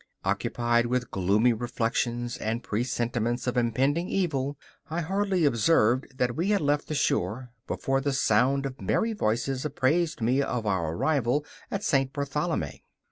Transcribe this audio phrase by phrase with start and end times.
[0.25, 4.57] Occupied with gloomy reflections and presentiments of impending evil,
[4.89, 9.63] I hardly observed that we had left the shore before the sound of merry voices
[9.63, 12.11] apprised me of our arrival at St.
[12.13, 12.81] Bartholomæ.